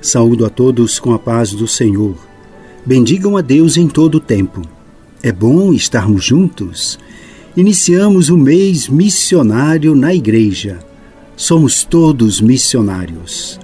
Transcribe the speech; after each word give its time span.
Saúdo 0.00 0.46
a 0.46 0.50
todos 0.50 0.98
com 0.98 1.12
a 1.12 1.18
paz 1.18 1.52
do 1.52 1.68
Senhor. 1.68 2.16
Bendigam 2.86 3.36
a 3.36 3.42
Deus 3.42 3.76
em 3.76 3.86
todo 3.86 4.14
o 4.14 4.20
tempo. 4.20 4.62
É 5.22 5.30
bom 5.30 5.74
estarmos 5.74 6.24
juntos. 6.24 6.98
Iniciamos 7.54 8.30
o 8.30 8.36
mês 8.36 8.88
missionário 8.88 9.94
na 9.94 10.14
igreja. 10.14 10.78
Somos 11.36 11.84
todos 11.84 12.40
missionários. 12.40 13.60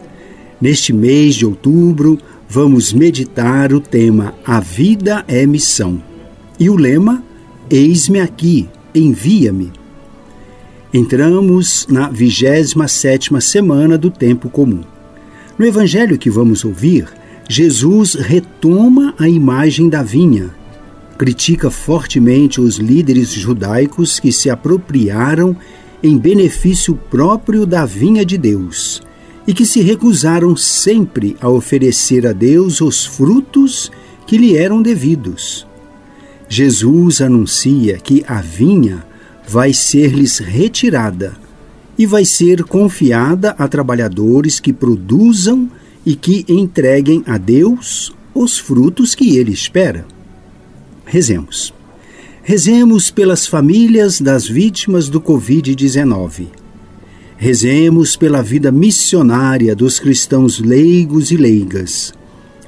Neste 0.61 0.93
mês 0.93 1.35
de 1.35 1.47
outubro, 1.47 2.19
vamos 2.49 2.93
meditar 2.93 3.73
o 3.73 3.81
tema 3.81 4.35
A 4.45 4.61
Vida 4.61 5.25
é 5.27 5.47
Missão. 5.47 6.03
E 6.61 6.69
o 6.69 6.77
lema 6.77 7.23
Eis-me 7.69 8.21
aqui, 8.21 8.69
envia-me. 8.95 9.73
Entramos 10.95 11.87
na 11.91 12.09
27 12.09 13.29
semana 13.41 13.99
do 13.99 14.09
tempo 14.09 14.49
comum. 14.49 14.83
No 15.59 15.65
evangelho 15.65 16.19
que 16.19 16.29
vamos 16.29 16.65
ouvir, 16.65 17.07
Jesus 17.49 18.15
retoma 18.15 19.15
a 19.19 19.27
imagem 19.27 19.89
da 19.89 20.03
vinha, 20.03 20.55
critica 21.17 21.71
fortemente 21.71 22.61
os 22.61 22.77
líderes 22.77 23.31
judaicos 23.31 24.21
que 24.21 24.31
se 24.31 24.51
apropriaram 24.51 25.57
em 26.03 26.19
benefício 26.19 26.95
próprio 26.95 27.65
da 27.65 27.87
vinha 27.87 28.25
de 28.25 28.37
Deus 28.37 29.03
e 29.47 29.55
que 29.55 29.65
se 29.65 29.81
recusaram 29.81 30.55
sempre 30.57 31.37
a 31.41 31.49
oferecer 31.49 32.27
a 32.27 32.33
Deus 32.33 32.83
os 32.83 33.07
frutos 33.07 33.91
que 34.27 34.37
lhe 34.37 34.57
eram 34.57 34.83
devidos. 34.83 35.67
Jesus 36.49 37.23
anuncia 37.23 37.97
que 37.97 38.23
a 38.29 38.43
vinha 38.43 39.05
vai 39.49 39.73
ser-lhes 39.73 40.39
retirada 40.39 41.46
e 41.99 42.07
vai 42.07 42.25
ser 42.25 42.63
confiada 42.65 43.55
a 43.59 43.67
trabalhadores 43.67 44.61
que 44.61 44.73
produzam 44.73 45.71
e 46.05 46.15
que 46.15 46.45
entreguem 46.49 47.23
a 47.27 47.39
Deus 47.39 48.13
os 48.35 48.59
frutos 48.59 49.15
que 49.15 49.37
ele 49.37 49.53
espera. 49.53 50.07
Rezemos. 51.05 51.73
Rezemos 52.43 53.11
pelas 53.11 53.47
famílias 53.47 54.21
das 54.21 54.47
vítimas 54.47 55.09
do 55.09 55.21
Covid-19. 55.21 56.47
Rezemos 57.37 58.17
pela 58.17 58.43
vida 58.43 58.71
missionária 58.71 59.75
dos 59.75 59.99
cristãos 59.99 60.59
leigos 60.59 61.31
e 61.31 61.37
leigas. 61.37 62.15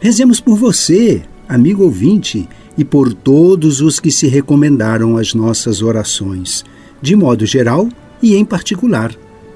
Rezemos 0.00 0.40
por 0.40 0.56
você, 0.56 1.22
amigo 1.48 1.84
ouvinte, 1.84 2.48
e 2.76 2.84
por 2.84 3.12
todos 3.12 3.80
os 3.80 3.98
que 3.98 4.10
se 4.10 4.28
recomendaram 4.28 5.16
às 5.16 5.34
nossas 5.34 5.82
orações, 5.82 6.64
de 7.02 7.16
modo 7.16 7.44
geral 7.44 7.88
e 8.22 8.36
em 8.36 8.44
particular, 8.44 9.14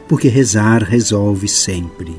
porque 0.08 0.28
rezar 0.28 0.82
resolve 0.82 1.48
sempre. 1.48 2.14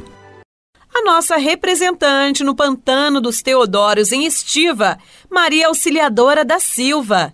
A 0.93 1.03
nossa 1.03 1.37
representante 1.37 2.43
no 2.43 2.55
Pantano 2.55 3.19
dos 3.19 3.41
Teodórios 3.41 4.11
em 4.11 4.25
Estiva, 4.25 4.97
Maria 5.29 5.67
Auxiliadora 5.67 6.45
da 6.45 6.59
Silva. 6.59 7.33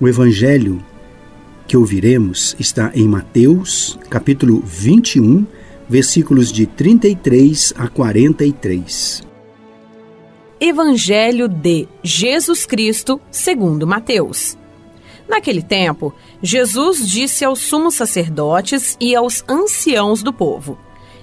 O 0.00 0.08
evangelho 0.08 0.82
que 1.66 1.76
ouviremos 1.76 2.56
está 2.58 2.90
em 2.94 3.06
Mateus, 3.06 3.98
capítulo 4.08 4.60
21, 4.60 5.46
versículos 5.88 6.50
de 6.50 6.66
33 6.66 7.74
a 7.76 7.86
43. 7.86 9.22
Evangelho 10.60 11.48
de 11.48 11.88
Jesus 12.02 12.66
Cristo, 12.66 13.20
segundo 13.30 13.86
Mateus. 13.86 14.58
Naquele 15.30 15.62
tempo, 15.62 16.12
Jesus 16.42 17.08
disse 17.08 17.44
aos 17.44 17.60
sumos 17.60 17.94
sacerdotes 17.94 18.96
e 19.00 19.14
aos 19.14 19.44
anciãos 19.48 20.24
do 20.24 20.32
povo: 20.32 20.76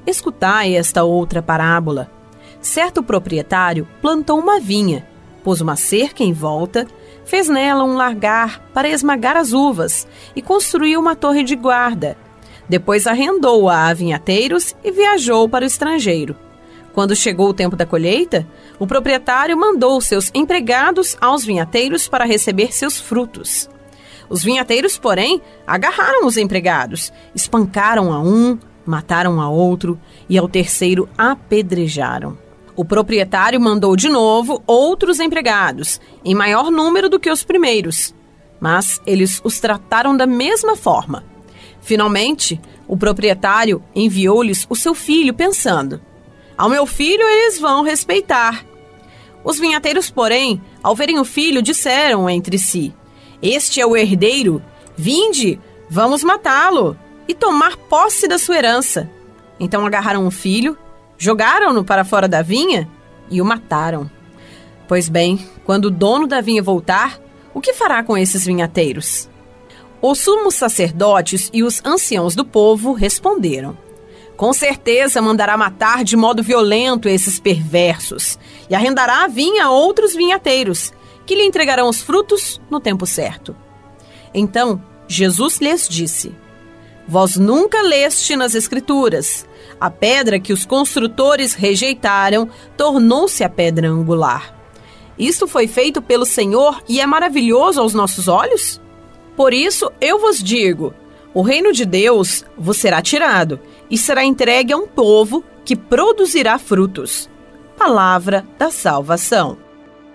Escutai 0.08 0.78
esta 0.78 1.04
outra 1.04 1.42
parábola. 1.42 2.10
Certo 2.62 3.04
proprietário 3.04 3.86
plantou 4.02 4.40
uma 4.40 4.62
vinha, 4.62 5.06
pôs 5.44 5.60
uma 5.60 5.76
cerca 5.76 6.24
em 6.24 6.32
volta, 6.32 6.88
fez 7.26 7.50
nela 7.50 7.84
um 7.84 7.98
largar 7.98 8.62
para 8.74 8.88
esmagar 8.88 9.36
as 9.36 9.52
uvas 9.52 10.08
e 10.34 10.42
construiu 10.42 11.02
uma 11.02 11.14
torre 11.14 11.44
de 11.44 11.58
guarda. 11.58 12.18
Depois 12.70 13.08
arrendou-a 13.08 13.90
a 13.90 13.94
vinhateiros 13.94 14.74
e 14.86 14.90
viajou 14.90 15.50
para 15.50 15.66
o 15.66 15.68
estrangeiro. 15.68 16.34
Quando 16.94 17.14
chegou 17.14 17.50
o 17.50 17.54
tempo 17.54 17.76
da 17.76 17.86
colheita, 17.86 18.48
o 18.80 18.88
proprietário 18.88 19.58
mandou 19.58 20.00
seus 20.00 20.32
empregados 20.34 21.18
aos 21.20 21.44
vinhateiros 21.44 22.08
para 22.08 22.24
receber 22.24 22.74
seus 22.74 22.98
frutos. 22.98 23.70
Os 24.30 24.44
vinhateiros, 24.44 24.98
porém, 24.98 25.42
agarraram 25.66 26.26
os 26.26 26.38
empregados, 26.38 27.14
espancaram 27.34 28.12
a 28.12 28.20
um, 28.20 28.58
mataram 28.86 29.42
a 29.42 29.50
outro 29.50 30.00
e 30.30 30.38
ao 30.38 30.48
terceiro 30.48 31.08
apedrejaram. 31.18 32.38
O 32.76 32.86
proprietário 32.86 33.60
mandou 33.60 33.96
de 33.96 34.08
novo 34.08 34.62
outros 34.68 35.20
empregados, 35.20 36.00
em 36.24 36.36
maior 36.36 36.70
número 36.70 37.10
do 37.10 37.20
que 37.20 37.32
os 37.32 37.44
primeiros, 37.44 38.14
mas 38.60 39.02
eles 39.06 39.42
os 39.44 39.60
trataram 39.60 40.16
da 40.16 40.28
mesma 40.28 40.76
forma. 40.76 41.24
Finalmente, 41.82 42.60
o 42.88 42.96
proprietário 42.96 43.84
enviou-lhes 43.96 44.68
o 44.70 44.76
seu 44.76 44.94
filho, 44.94 45.34
pensando: 45.34 46.02
Ao 46.58 46.70
meu 46.70 46.86
filho 46.86 47.24
eles 47.24 47.60
vão 47.60 47.82
respeitar. 47.82 48.66
Os 49.44 49.60
vinhateiros, 49.60 50.12
porém, 50.12 50.62
ao 50.84 50.96
verem 50.96 51.20
o 51.20 51.26
filho, 51.26 51.62
disseram 51.62 52.30
entre 52.30 52.60
si: 52.60 52.94
este 53.42 53.80
é 53.80 53.86
o 53.86 53.96
herdeiro. 53.96 54.62
Vinde, 54.96 55.60
vamos 55.90 56.24
matá-lo 56.24 56.98
e 57.28 57.34
tomar 57.34 57.78
posse 57.78 58.28
da 58.28 58.38
sua 58.38 58.58
herança. 58.58 59.10
Então 59.60 59.86
agarraram 59.86 60.26
o 60.26 60.32
filho, 60.32 60.78
jogaram-no 61.18 61.84
para 61.84 62.06
fora 62.06 62.28
da 62.28 62.42
vinha 62.42 62.88
e 63.30 63.42
o 63.42 63.46
mataram. 63.46 64.10
Pois 64.88 65.10
bem, 65.10 65.46
quando 65.66 65.86
o 65.86 65.92
dono 65.92 66.28
da 66.28 66.42
vinha 66.42 66.64
voltar, 66.64 67.20
o 67.54 67.62
que 67.62 67.74
fará 67.74 68.04
com 68.04 68.18
esses 68.18 68.46
vinhateiros? 68.46 69.30
Os 70.02 70.20
sumos 70.20 70.56
sacerdotes 70.56 71.50
e 71.52 71.64
os 71.64 71.82
anciãos 71.84 72.36
do 72.36 72.46
povo 72.46 72.94
responderam: 72.94 73.78
Com 74.36 74.54
certeza 74.54 75.22
mandará 75.22 75.58
matar 75.58 76.04
de 76.04 76.16
modo 76.16 76.44
violento 76.44 77.10
esses 77.10 77.40
perversos 77.40 78.38
e 78.70 78.76
arrendará 78.76 79.24
a 79.24 79.28
vinha 79.28 79.66
a 79.66 79.72
outros 79.72 80.16
vinhateiros 80.16 80.94
que 81.28 81.36
lhe 81.36 81.44
entregarão 81.44 81.90
os 81.90 82.02
frutos 82.02 82.60
no 82.72 82.80
tempo 82.80 83.06
certo. 83.06 83.56
Então 84.34 84.82
Jesus 85.08 85.60
lhes 85.60 85.88
disse: 85.88 86.34
Vós 87.08 87.36
nunca 87.36 87.82
leste 87.82 88.36
nas 88.36 88.56
Escrituras. 88.56 89.46
A 89.80 89.92
pedra 89.92 90.40
que 90.40 90.52
os 90.52 90.66
construtores 90.66 91.54
rejeitaram 91.54 92.50
tornou-se 92.76 93.44
a 93.44 93.50
pedra 93.50 93.88
angular. 93.90 94.56
Isto 95.20 95.48
foi 95.48 95.68
feito 95.68 96.02
pelo 96.02 96.26
Senhor 96.26 96.82
e 96.88 97.00
é 97.00 97.06
maravilhoso 97.06 97.80
aos 97.80 97.94
nossos 97.94 98.28
olhos? 98.28 98.82
Por 99.36 99.54
isso 99.54 99.92
eu 100.02 100.18
vos 100.18 100.42
digo: 100.42 100.94
o 101.34 101.42
reino 101.42 101.72
de 101.72 101.86
Deus 101.86 102.44
vos 102.58 102.78
será 102.78 103.02
tirado 103.02 103.60
e 103.90 103.98
será 103.98 104.24
entregue 104.24 104.74
a 104.74 104.78
um 104.78 104.88
povo 104.88 105.44
que 105.64 105.76
produzirá 105.76 106.58
frutos. 106.58 107.30
Palavra 107.78 108.48
da 108.58 108.72
salvação. 108.72 109.67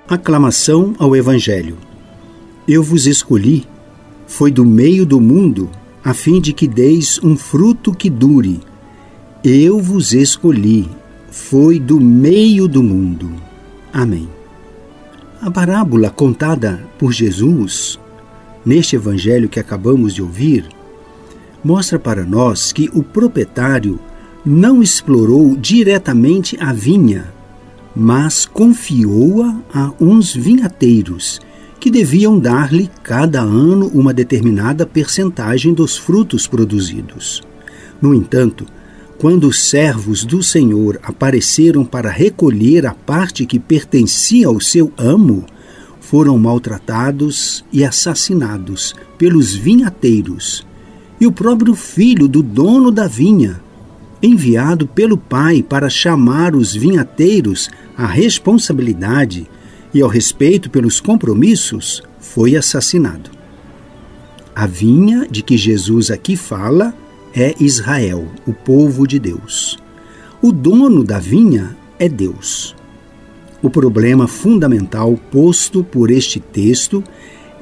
Aclamação 0.09 0.95
ao 0.99 1.15
Evangelho. 1.15 1.79
Eu 2.67 2.83
vos 2.83 3.07
escolhi, 3.07 3.65
foi 4.27 4.51
do 4.51 4.65
meio 4.65 5.07
do 5.07 5.21
mundo, 5.21 5.71
a 6.05 6.13
fim 6.13 6.41
de 6.41 6.53
que 6.53 6.67
deis 6.67 7.21
um 7.23 7.37
fruto 7.37 7.95
que 7.95 8.11
dure. 8.11 8.61
Eu 9.45 9.79
vos 9.81 10.13
escolhi, 10.13 10.91
foi 11.31 11.79
do 11.79 12.01
meio 12.01 12.67
do 12.67 12.83
mundo. 12.83 13.33
Amém. 13.93 14.29
A 15.41 15.49
parábola 15.51 16.11
contada 16.11 16.85
por 16.99 17.13
Jesus, 17.13 17.99
neste 18.67 18.97
evangelho 18.97 19.49
que 19.49 19.61
acabamos 19.61 20.13
de 20.13 20.21
ouvir, 20.21 20.67
mostra 21.63 21.99
para 21.99 22.25
nós 22.25 22.73
que 22.73 22.91
o 22.93 23.05
proprietário 23.05 24.01
não 24.45 24.83
explorou 24.83 25.57
diretamente 25.57 26.57
a 26.61 26.73
vinha 26.73 27.33
mas 27.95 28.47
confiou-a 28.47 29.61
a 29.73 29.93
uns 30.01 30.35
vinhateiros, 30.35 31.41
que 31.79 31.91
deviam 31.91 32.39
dar-lhe 32.39 32.89
cada 33.03 33.41
ano 33.41 33.89
uma 33.89 34.15
determinada 34.15 34.87
percentagem 34.87 35.75
dos 35.75 35.97
frutos 35.97 36.47
produzidos. 36.47 37.43
No 38.01 38.15
entanto, 38.15 38.67
quando 39.19 39.47
os 39.47 39.63
servos 39.63 40.25
do 40.25 40.43
Senhor 40.43 40.99
apareceram 41.03 41.85
para 41.85 42.11
recolher 42.11 42.87
a 42.87 42.93
parte 42.93 43.47
que 43.47 43.59
pertencia 43.59 44.49
ao 44.49 44.61
seu 44.61 44.93
amo, 44.99 45.47
foram 46.01 46.37
maltratados 46.37 47.65
e 47.73 47.85
assassinados 47.85 48.95
pelos 49.17 49.55
vinhateiros. 49.55 50.67
E 51.21 51.27
o 51.27 51.31
próprio 51.31 51.77
filho 51.77 52.27
do 52.27 52.43
dono 52.43 52.91
da 52.91 53.07
vinha, 53.07 53.62
enviado 54.23 54.87
pelo 54.87 55.19
pai 55.19 55.63
para 55.63 55.91
chamar 55.91 56.55
os 56.55 56.75
vinhateiros 56.75 57.69
à 57.97 58.07
responsabilidade 58.07 59.51
e 59.93 60.01
ao 60.01 60.09
respeito 60.09 60.71
pelos 60.71 61.01
compromissos, 61.01 62.03
foi 62.19 62.57
assassinado. 62.57 63.31
A 64.55 64.67
vinha 64.67 65.27
de 65.29 65.43
que 65.43 65.57
Jesus 65.57 66.11
aqui 66.11 66.37
fala 66.37 66.95
é 67.35 67.55
Israel, 67.59 68.29
o 68.47 68.53
povo 68.53 69.07
de 69.07 69.19
Deus. 69.19 69.79
O 70.41 70.53
dono 70.53 71.03
da 71.03 71.19
vinha 71.19 71.77
é 71.99 72.09
Deus. 72.09 72.77
O 73.63 73.71
problema 73.71 74.27
fundamental 74.27 75.17
posto 75.31 75.83
por 75.85 76.11
este 76.11 76.41
texto 76.41 77.03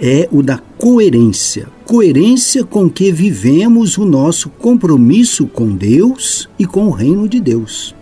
é 0.00 0.28
o 0.32 0.42
da 0.42 0.58
coerência 0.78 1.68
coerência 1.90 2.62
com 2.62 2.88
que 2.88 3.10
vivemos 3.10 3.98
o 3.98 4.04
nosso 4.04 4.48
compromisso 4.48 5.44
com 5.48 5.74
Deus 5.74 6.48
e 6.56 6.64
com 6.64 6.86
o 6.86 6.92
reino 6.92 7.28
de 7.28 7.40
Deus. 7.40 7.96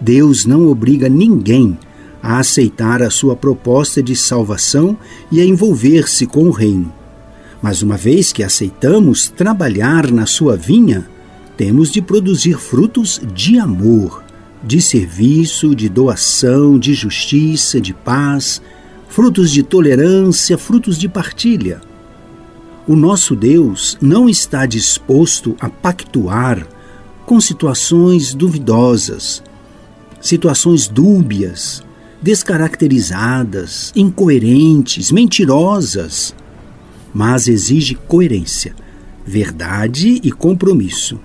Deus 0.00 0.44
não 0.44 0.66
obriga 0.66 1.08
ninguém 1.08 1.78
a 2.20 2.40
aceitar 2.40 3.00
a 3.00 3.08
sua 3.08 3.36
proposta 3.36 4.02
de 4.02 4.16
salvação 4.16 4.98
e 5.30 5.40
a 5.40 5.44
envolver-se 5.44 6.26
com 6.26 6.48
o 6.48 6.50
reino. 6.50 6.92
Mas 7.62 7.82
uma 7.82 7.96
vez 7.96 8.32
que 8.32 8.42
aceitamos 8.42 9.28
trabalhar 9.28 10.10
na 10.10 10.26
sua 10.26 10.56
vinha, 10.56 11.08
temos 11.56 11.92
de 11.92 12.02
produzir 12.02 12.58
frutos 12.58 13.20
de 13.32 13.60
amor, 13.60 14.24
de 14.60 14.82
serviço, 14.82 15.72
de 15.72 15.88
doação, 15.88 16.76
de 16.76 16.94
justiça, 16.94 17.80
de 17.80 17.94
paz, 17.94 18.60
frutos 19.08 19.50
de 19.50 19.62
tolerância, 19.62 20.56
frutos 20.56 20.98
de 20.98 21.08
partilha. 21.08 21.80
O 22.86 22.96
nosso 22.96 23.36
Deus 23.36 23.98
não 24.00 24.28
está 24.28 24.64
disposto 24.66 25.56
a 25.60 25.68
pactuar 25.68 26.66
com 27.26 27.40
situações 27.40 28.32
duvidosas, 28.34 29.42
situações 30.20 30.88
dúbias, 30.88 31.82
descaracterizadas, 32.22 33.92
incoerentes, 33.94 35.12
mentirosas 35.12 36.34
mas 37.12 37.48
exige 37.48 37.94
coerência, 37.94 38.74
verdade 39.26 40.20
e 40.22 40.30
compromisso. 40.30 41.18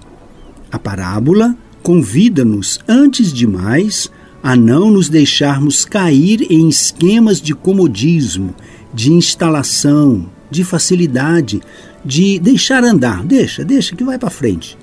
A 0.71 0.79
parábola 0.79 1.55
convida-nos, 1.81 2.79
antes 2.87 3.31
de 3.31 3.45
mais, 3.45 4.09
a 4.43 4.57
não 4.57 4.91
nos 4.91 5.07
deixarmos 5.07 5.85
cair 5.85 6.45
em 6.51 6.67
esquemas 6.67 7.41
de 7.41 7.55
comodismo, 7.55 8.53
de 8.93 9.13
instalação, 9.13 10.29
de 10.51 10.65
facilidade, 10.65 11.61
de 12.03 12.37
deixar 12.39 12.83
andar, 12.83 13.23
deixa, 13.23 13.63
deixa 13.63 13.95
que 13.95 14.03
vai 14.03 14.19
para 14.19 14.29
frente. 14.29 14.77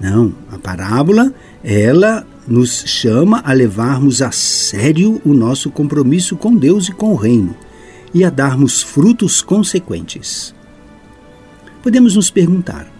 Não, 0.00 0.32
a 0.50 0.58
parábola, 0.58 1.34
ela 1.62 2.24
nos 2.46 2.84
chama 2.86 3.42
a 3.44 3.52
levarmos 3.52 4.22
a 4.22 4.30
sério 4.30 5.20
o 5.24 5.34
nosso 5.34 5.70
compromisso 5.70 6.36
com 6.36 6.54
Deus 6.54 6.88
e 6.88 6.92
com 6.92 7.12
o 7.12 7.16
reino 7.16 7.56
e 8.14 8.24
a 8.24 8.30
darmos 8.30 8.80
frutos 8.80 9.42
consequentes. 9.42 10.54
Podemos 11.82 12.14
nos 12.14 12.30
perguntar: 12.30 12.93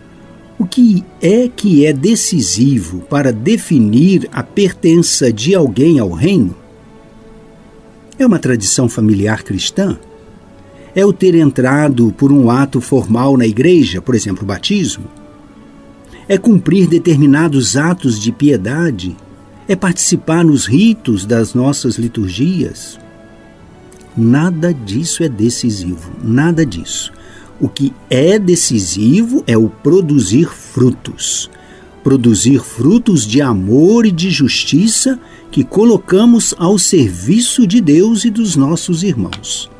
o 0.59 0.65
que 0.65 1.05
é 1.21 1.49
que 1.49 1.85
é 1.85 1.93
decisivo 1.93 3.01
para 3.03 3.33
definir 3.33 4.29
a 4.33 4.43
pertença 4.43 5.33
de 5.33 5.55
alguém 5.55 5.99
ao 5.99 6.11
reino? 6.11 6.55
É 8.17 8.25
uma 8.25 8.39
tradição 8.39 8.89
familiar 8.89 9.43
cristã? 9.43 9.99
É 10.95 11.05
o 11.05 11.13
ter 11.13 11.35
entrado 11.35 12.15
por 12.17 12.31
um 12.31 12.49
ato 12.51 12.81
formal 12.81 13.37
na 13.37 13.47
igreja, 13.47 14.01
por 14.01 14.15
exemplo, 14.15 14.45
o 14.45 14.47
batismo? 14.47 15.07
É 16.29 16.39
cumprir 16.39 16.87
determinados 16.87 17.77
atos 17.77 18.21
de 18.21 18.31
piedade? 18.31 19.17
É 19.67 19.75
participar 19.75 20.45
nos 20.45 20.67
ritos 20.67 21.27
das 21.27 21.53
nossas 21.53 21.97
liturgias? 21.97 23.01
Nada 24.17 24.73
disso 24.73 25.25
é 25.25 25.29
decisivo, 25.29 26.13
nada 26.23 26.65
disso. 26.65 27.13
O 27.61 27.69
que 27.69 27.93
é 28.11 28.39
decisivo 28.39 29.45
é 29.47 29.57
o 29.57 29.69
produzir 29.69 30.49
frutos. 30.49 31.51
Produzir 32.03 32.61
frutos 32.61 33.27
de 33.27 33.41
amor 33.41 34.05
e 34.05 34.11
de 34.11 34.29
justiça 34.29 35.19
que 35.51 35.63
colocamos 35.63 36.55
ao 36.59 36.79
serviço 36.79 37.67
de 37.67 37.81
Deus 37.81 38.25
e 38.25 38.31
dos 38.31 38.57
nossos 38.57 39.03
irmãos. 39.03 39.71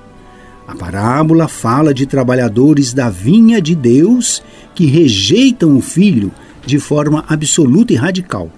A 0.67 0.75
parábola 0.75 1.49
fala 1.49 1.93
de 1.93 2.07
trabalhadores 2.07 2.95
da 2.95 3.11
vinha 3.11 3.61
de 3.61 3.75
Deus 3.75 4.43
que 4.75 4.87
rejeitam 4.87 5.77
o 5.77 5.81
filho 5.81 6.33
de 6.65 6.79
forma 6.79 7.25
absoluta 7.29 7.93
e 7.93 7.97
radical. 7.97 8.51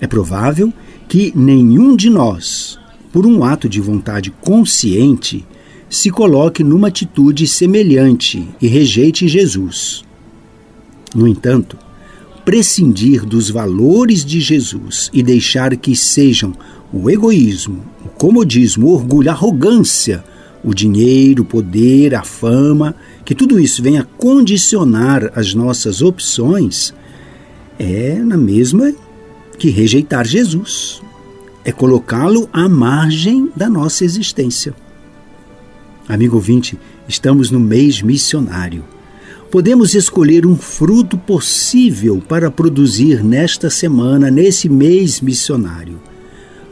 É 0.00 0.06
provável 0.06 0.72
que 1.08 1.32
nenhum 1.34 1.96
de 1.96 2.08
nós, 2.08 2.78
por 3.12 3.26
um 3.26 3.44
ato 3.44 3.68
de 3.68 3.80
vontade 3.80 4.30
consciente, 4.40 5.44
se 5.88 6.10
coloque 6.10 6.62
numa 6.62 6.88
atitude 6.88 7.46
semelhante 7.46 8.46
e 8.60 8.66
rejeite 8.66 9.26
Jesus. 9.26 10.04
No 11.14 11.26
entanto, 11.26 11.76
prescindir 12.44 13.24
dos 13.24 13.50
valores 13.50 14.24
de 14.24 14.40
Jesus 14.40 15.10
e 15.12 15.22
deixar 15.22 15.76
que 15.76 15.96
sejam 15.96 16.52
o 16.92 17.10
egoísmo, 17.10 17.82
o 18.04 18.08
comodismo, 18.08 18.86
o 18.86 18.92
orgulho, 18.92 19.30
a 19.30 19.32
arrogância, 19.32 20.24
o 20.62 20.74
dinheiro, 20.74 21.42
o 21.42 21.46
poder, 21.46 22.14
a 22.14 22.22
fama, 22.22 22.94
que 23.24 23.34
tudo 23.34 23.60
isso 23.60 23.82
venha 23.82 24.06
condicionar 24.16 25.30
as 25.34 25.54
nossas 25.54 26.02
opções, 26.02 26.92
é 27.78 28.14
na 28.14 28.36
mesma 28.36 28.92
que 29.58 29.70
rejeitar 29.70 30.26
Jesus 30.26 31.00
é 31.64 31.72
colocá-lo 31.72 32.48
à 32.50 32.66
margem 32.66 33.50
da 33.54 33.68
nossa 33.68 34.04
existência. 34.04 34.74
Amigo 36.08 36.36
ouvinte, 36.36 36.78
estamos 37.06 37.50
no 37.50 37.60
mês 37.60 38.00
missionário. 38.00 38.82
Podemos 39.50 39.94
escolher 39.94 40.46
um 40.46 40.56
fruto 40.56 41.18
possível 41.18 42.22
para 42.26 42.50
produzir 42.50 43.22
nesta 43.22 43.68
semana, 43.68 44.30
nesse 44.30 44.70
mês 44.70 45.20
missionário. 45.20 46.00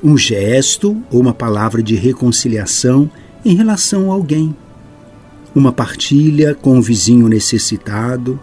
Um 0.02 0.16
gesto 0.16 0.96
ou 1.10 1.20
uma 1.20 1.34
palavra 1.34 1.82
de 1.82 1.94
reconciliação 1.94 3.10
em 3.44 3.54
relação 3.54 4.10
a 4.10 4.14
alguém. 4.14 4.56
Uma 5.54 5.72
partilha 5.72 6.54
com 6.54 6.78
um 6.78 6.80
vizinho 6.80 7.28
necessitado. 7.28 8.40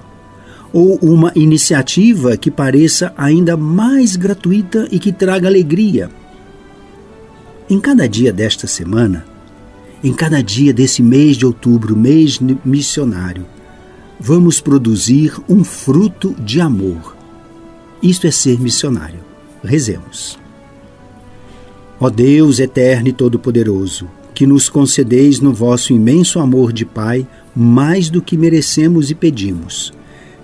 Ou 0.72 0.98
uma 1.02 1.32
iniciativa 1.36 2.38
que 2.38 2.52
pareça 2.52 3.14
ainda 3.18 3.58
mais 3.58 4.16
gratuita 4.16 4.88
e 4.92 5.00
que 5.00 5.12
traga 5.12 5.48
alegria 5.48 6.10
em 7.70 7.80
cada 7.80 8.08
dia 8.08 8.32
desta 8.32 8.68
semana, 8.68 9.26
em 10.04 10.12
cada 10.12 10.44
dia 10.44 10.74
desse 10.74 11.02
mês 11.02 11.38
de 11.38 11.46
outubro, 11.46 11.96
mês 11.96 12.38
missionário, 12.66 13.46
vamos 14.20 14.60
produzir 14.60 15.34
um 15.48 15.64
fruto 15.64 16.36
de 16.40 16.60
amor. 16.60 17.16
Isto 18.02 18.28
é 18.28 18.32
ser 18.32 18.60
missionário. 18.60 19.20
Rezemos. 19.64 20.38
Ó 21.98 22.10
Deus 22.10 22.60
eterno 22.60 23.08
e 23.08 23.14
todo-poderoso, 23.14 24.10
que 24.34 24.46
nos 24.46 24.68
concedeis 24.68 25.40
no 25.40 25.54
vosso 25.54 25.94
imenso 25.94 26.40
amor 26.40 26.74
de 26.74 26.84
Pai 26.84 27.26
mais 27.56 28.10
do 28.10 28.22
que 28.22 28.36
merecemos 28.36 29.10
e 29.10 29.16
pedimos. 29.16 29.94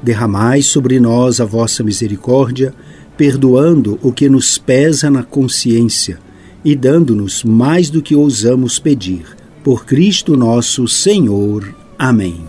Derramai 0.02 0.62
sobre 0.62 1.02
nós 1.02 1.42
a 1.42 1.46
vossa 1.46 1.84
misericórdia, 1.84 2.74
perdoando 3.18 4.00
o 4.02 4.14
que 4.14 4.30
nos 4.30 4.58
pesa 4.58 5.10
na 5.10 5.24
consciência 5.24 6.18
e 6.64 6.74
dando-nos 6.76 7.44
mais 7.44 7.90
do 7.90 8.02
que 8.02 8.16
ousamos 8.16 8.80
pedir. 8.80 9.39
Por 9.70 9.86
Cristo 9.86 10.36
nosso 10.36 10.88
Senhor. 10.88 11.76
Amém. 11.96 12.42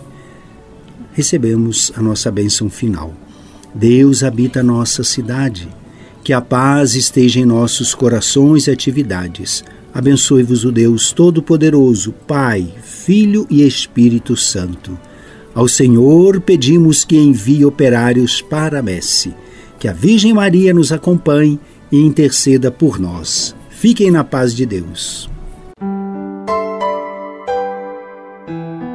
Recebemos 1.13 1.91
a 1.95 2.01
nossa 2.01 2.31
bênção 2.31 2.67
final. 2.67 3.13
Deus 3.75 4.23
habita 4.23 4.63
nossa 4.63 5.03
cidade. 5.03 5.69
Que 6.23 6.33
a 6.33 6.41
paz 6.41 6.95
esteja 6.95 7.39
em 7.39 7.45
nossos 7.45 7.93
corações 7.93 8.65
e 8.65 8.71
atividades. 8.71 9.63
Abençoe-vos 9.93 10.65
o 10.65 10.71
Deus 10.71 11.11
Todo-Poderoso, 11.11 12.11
Pai, 12.27 12.73
Filho 12.81 13.45
e 13.51 13.67
Espírito 13.67 14.35
Santo. 14.35 14.97
Ao 15.53 15.67
Senhor 15.67 16.41
pedimos 16.41 17.05
que 17.05 17.17
envie 17.17 17.63
operários 17.63 18.41
para 18.41 18.79
a 18.79 18.81
messe. 18.81 19.31
Que 19.79 19.87
a 19.87 19.93
Virgem 19.93 20.33
Maria 20.33 20.73
nos 20.73 20.91
acompanhe 20.91 21.59
e 21.91 21.99
interceda 21.99 22.71
por 22.71 22.99
nós. 22.99 23.55
Fiquem 23.69 24.09
na 24.09 24.23
paz 24.23 24.55
de 24.55 24.65
Deus. 24.65 25.30